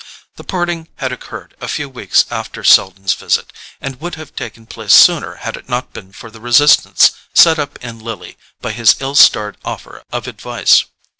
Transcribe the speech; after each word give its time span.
The 0.35 0.43
parting 0.43 0.87
had 0.95 1.11
occurred 1.11 1.55
a 1.61 1.67
few 1.67 1.87
weeks 1.87 2.25
after 2.31 2.63
Selden's 2.63 3.13
visit, 3.13 3.53
and 3.79 4.01
would 4.01 4.15
have 4.15 4.35
taken 4.35 4.65
place 4.65 4.93
sooner 4.93 5.35
had 5.35 5.55
it 5.55 5.69
not 5.69 5.93
been 5.93 6.11
for 6.11 6.31
the 6.31 6.41
resistance 6.41 7.11
set 7.35 7.59
up 7.59 7.77
in 7.85 7.99
Lily 7.99 8.35
by 8.61 8.71
his 8.71 8.95
ill 8.99 9.13
starred 9.13 9.57
offer 9.63 10.01
of 10.11 10.27
advice. 10.27 10.85